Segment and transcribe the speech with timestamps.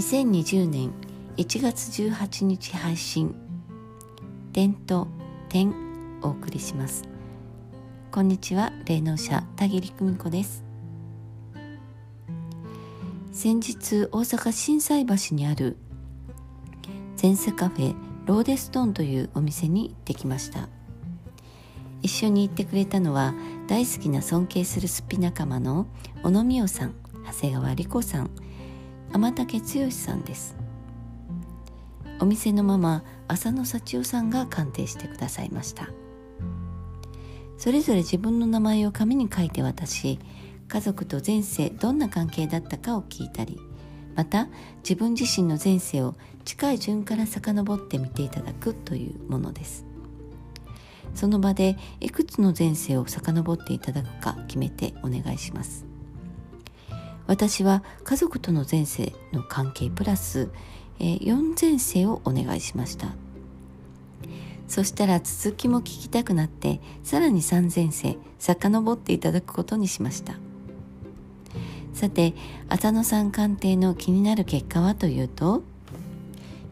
[0.00, 0.92] 2020年
[1.36, 3.34] 1月18日配信
[4.54, 5.08] 点と
[5.50, 5.74] 点
[6.22, 7.04] お送りします。
[8.10, 10.64] こんにちは霊能者田切久美子です。
[13.30, 15.76] 先日大阪心斎橋にある
[17.20, 17.94] 前世カフェ
[18.24, 20.70] ローデストーンというお店に行ってきました。
[22.00, 23.34] 一緒に行ってくれたのは
[23.68, 25.86] 大好きな尊敬するすっぴ仲間の
[26.22, 26.94] 小野美代さん
[27.26, 28.30] 長谷川理子さん
[29.12, 30.56] 天竹剛さんです。
[32.20, 35.88] お店のママ浅野幸代さんが鑑定してくださいました。
[37.56, 40.18] それぞれ自分の名前を紙に書いて渡し
[40.68, 43.60] 家族と前世どんな関係だったかを聞いたり
[44.14, 46.14] また自分自身の前世を
[46.44, 49.84] 近い順から遡って見ていただくというものです。
[51.14, 55.89] その場でいくつの前世を遡っていただくか決めてお願いします。
[57.30, 60.50] 私は家族との前世の関係プラス、
[60.98, 63.14] えー、4前世をお願いしました。
[64.66, 70.34] そしたら続きも聞きたくなってさらに3前世遡っていただくことにしました。
[71.94, 72.34] さて
[72.68, 75.62] 浅野さん鑑定の気になる結果はというと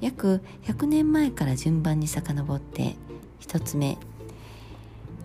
[0.00, 2.96] 約100年前から順番に遡って
[3.42, 3.96] 1つ目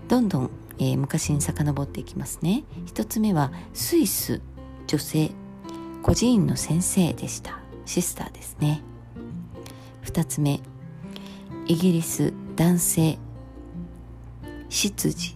[0.08, 2.66] どんどん、えー、昔に遡っていきますね。
[2.86, 4.39] 1つ目はスイス
[4.94, 5.31] 女性
[6.03, 7.58] 孤児院の先生でした。
[7.83, 8.83] シスターですね。
[10.05, 10.59] 2つ目
[11.66, 13.17] イギリス男性
[14.69, 15.36] 執事。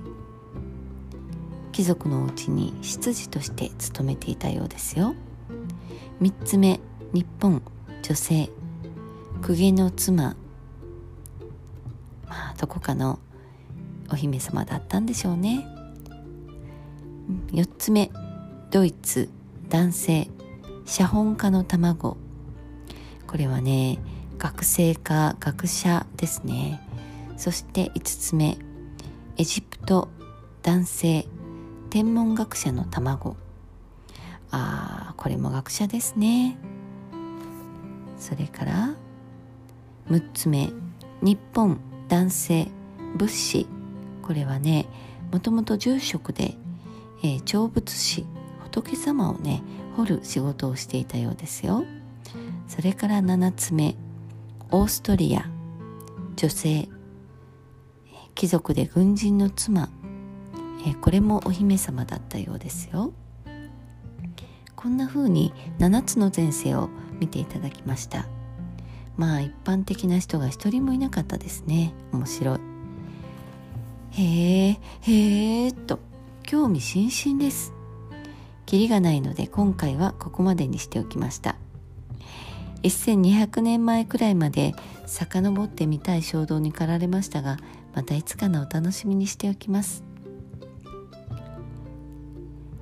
[1.72, 5.16] 貴族のうちに執事として勤めていたようですよ。
[6.22, 6.80] 3つ目
[7.12, 7.64] 日本
[8.04, 8.52] 女性
[9.42, 10.36] 公家の妻。
[12.28, 13.18] まあどこかの
[14.12, 15.66] お姫様だったんでしょうね。
[17.54, 18.12] 4つ目
[18.70, 19.36] ドイツ。
[19.70, 20.30] 男性
[20.86, 22.16] 写本家の卵。
[23.28, 24.00] これはね
[24.38, 26.82] 学生か学者ですね。
[27.36, 28.58] そして5つ目
[29.38, 30.08] エジプト
[30.64, 31.28] 男性
[31.90, 33.36] 天文学者の卵。
[34.52, 36.58] あーこれも学者ですね。
[38.18, 38.96] それから
[40.10, 40.72] 6つ目
[41.22, 42.70] 日本男性
[43.18, 43.68] 仏師。
[44.22, 44.86] これはね
[45.32, 46.56] もともと住職で、
[47.22, 48.26] えー、長仏師。
[48.82, 49.64] 仏様をね
[49.96, 51.84] 掘る仕事をしていたようですよ。
[52.68, 53.96] それから7つ目
[54.70, 55.50] オーストリア
[56.36, 56.88] 女性
[58.36, 59.90] 貴族で軍人の妻。
[60.86, 63.14] えこれもお姫様だったようですよ。
[64.76, 66.90] こんな風に7つの前世を
[67.20, 68.28] 見ていただきました。
[69.16, 71.94] まあ一般的な人が一人もいなかったですね。
[72.12, 72.60] 面白い。
[74.12, 76.00] へえへえと
[76.44, 77.77] 興味津々です。
[78.68, 81.56] キリがないので今回はここまでにしておきました。
[82.84, 87.58] 1200年前くらいまで遡ってみたい衝動に駆られましたが
[87.96, 90.04] またいつかのお楽しみにしておきます。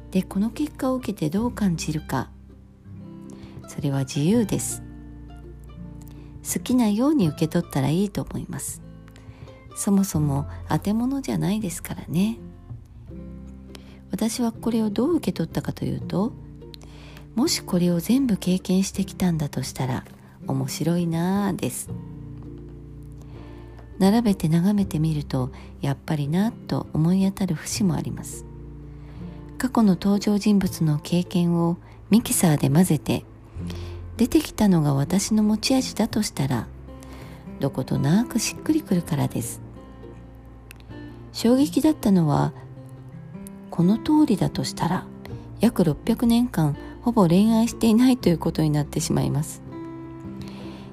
[0.09, 2.29] でこの結果を受けてどう感じるか。
[3.67, 4.81] それは自由です。
[6.51, 8.81] 好きなように受け取ったらいいと思います。
[9.75, 12.39] そもそも当て物じゃないですからね。
[14.15, 16.31] 私はこれをどう受け取ったかというと
[17.35, 20.05] もしこれを全部経験してきたんだとしたら
[20.47, 21.89] 面白いなぁです。
[23.99, 28.45] 並べて眺めてみるとやっぱりなと思い当たる節もあります。
[29.57, 31.75] 過去の登場人物の経験を
[32.09, 33.25] ミキサーで混ぜて
[34.15, 36.67] 出てきたのが私の持ち味だとしたら
[37.59, 39.59] どことなくしっくりくるからです。
[41.33, 42.53] 衝撃だったのは
[43.75, 45.05] この通りだとしたら
[45.59, 49.61] 約600年間ほぼ恋愛していないということになってしまいます。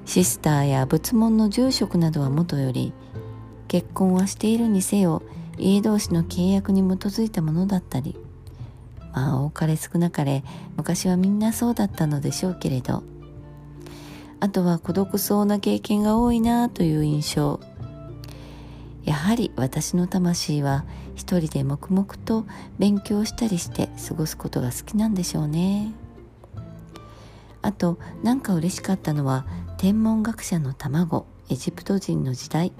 [0.05, 2.93] シスターや仏門の住職などはもとより
[3.69, 5.23] 結婚はしているにせよ
[5.59, 8.17] 家同士の契約に基づいたものだったり
[9.13, 10.43] まあ多かれ少なかれ
[10.77, 13.05] 昔はみんなそうだったのでしょうけれど
[14.41, 17.61] あとは孤独そうな経験が多いなという印象。
[19.05, 20.85] やはり私の魂は
[21.15, 22.47] 一人で黙々と
[22.79, 25.93] 勉強したりして過ごすことが好きなんでしょうね。
[27.63, 29.47] あとなんか嬉しかったのは
[29.79, 32.73] 天文学者の卵エジプト人の時代。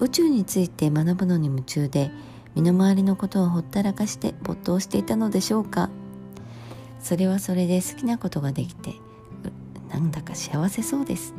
[0.00, 2.10] 宇宙について学ぶのに夢中で
[2.54, 5.90] 身の回りのことをほったらかして没頭していたのでしょうか。
[7.00, 8.94] それはそれで好きなことができて
[9.90, 11.34] なんだか幸せそうです。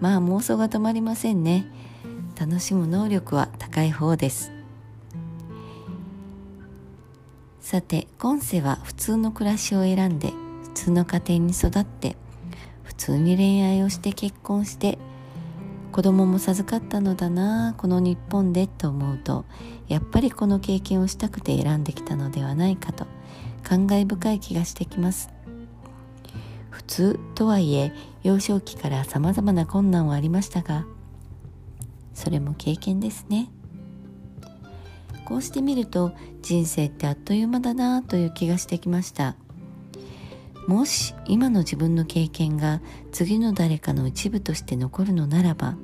[0.00, 1.66] まあ妄想が止まりませんね。
[2.38, 4.52] 楽しむ能力は高い方です。
[7.60, 12.16] さて今世は普通の暮らしを選んで普通の家庭に育って
[12.82, 14.96] 普通に恋愛をして結婚して
[15.92, 19.44] 子供も授かったのだなこの日本でと思うと
[19.86, 23.06] やっぱりこの経験をしたくて選んできたのではないかと
[23.62, 25.37] 感慨深い気がしてきます。
[26.78, 27.92] 普通とはいえ
[28.22, 30.86] 幼少期から様々な困難はありましたが
[32.14, 33.50] それも経験ですね。
[35.24, 39.34] こうしてみると人生ってあっという間だなという気がしてきました。
[40.68, 42.80] もし今の自分の経験が
[43.10, 45.76] 次の誰かの一部として残るのならば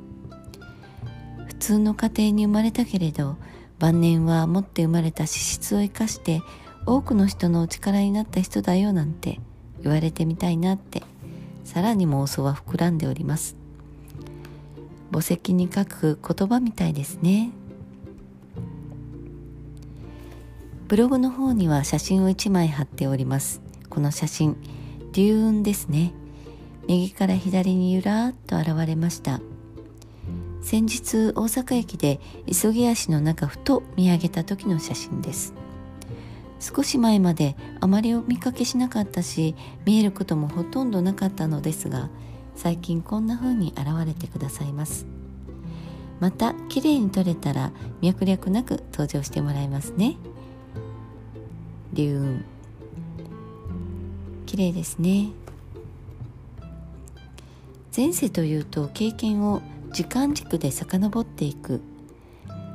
[1.49, 3.37] 普通の家庭に生まれたけれど
[3.81, 6.41] 晩年は持って生まれた資質を生かして
[6.87, 9.41] 多くの人のお力になった人だよなんて
[9.85, 11.03] 言われてみたいなって
[11.63, 13.57] さらに妄想は膨らんでおります。
[15.13, 17.51] 墓石に書く言葉みたいですね。
[20.89, 23.63] ブログの方には写真を1枚貼っております。
[23.89, 24.57] この写真
[25.13, 26.13] 流雲ですね。
[26.89, 29.41] 右から左にゆらーっと現れました。
[30.61, 32.21] 先日大阪駅で
[32.51, 35.55] 急ぎ足の中ふと見上げた時の写真です。
[36.61, 39.55] 少し前まであまりお見かけしなかったし
[39.85, 42.09] 見えることもほとんどなかったのですが
[42.57, 45.07] 最近こんな風に現れてくださいます。
[46.21, 50.17] また綺麗に撮れたら脈略なく登場してもらいますね。
[51.93, 52.41] 流雲
[54.47, 55.31] 綺麗ですね。
[57.95, 59.63] 前世というと経験を
[59.93, 61.83] 時間軸で遡っていく。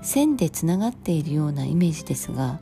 [0.01, 2.59] 線でつながっているようなイメージですが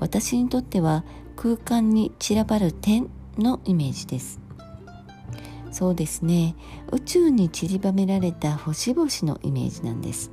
[0.00, 1.04] 私にとっては
[1.36, 3.08] 空間に散らばる点
[3.38, 4.40] のイメージです。
[5.70, 6.54] そうですね。
[6.90, 10.30] 宇宙に散りばめられた星々のイメージなんです。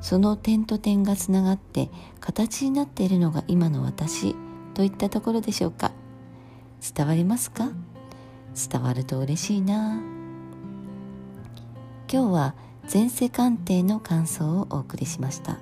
[0.00, 4.34] その点と点がつながって形になっているのが今の私
[4.74, 5.92] といったところでしょうか。
[6.96, 7.70] 伝わりますか？
[8.70, 10.00] 伝わると嬉しいな。
[12.10, 12.54] 今日は
[12.92, 15.58] 前世鑑定の感想をお送りしました。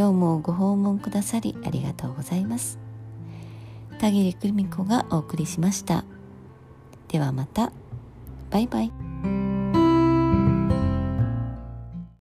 [0.00, 2.78] 今日もご訪問くださりありがとうございます。
[3.98, 6.06] 田切久美子がお送りしました。
[7.08, 7.70] ではまた。
[8.48, 9.79] バイバイ。